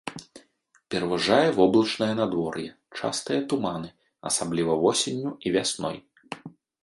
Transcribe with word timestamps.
Пераважае 0.93 1.49
воблачнае 1.59 2.07
надвор'е, 2.21 2.65
частыя 2.99 3.39
туманы, 3.53 3.89
асабліва 4.29 4.73
восенню 4.85 5.31
і 5.49 5.53
вясной. 5.57 5.97